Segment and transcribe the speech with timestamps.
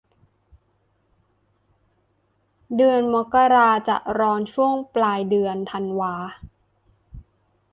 [2.75, 6.15] เดือนมกราจะร้อนช่วงปลายเดือนธันวา